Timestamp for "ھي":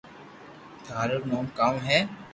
1.87-1.99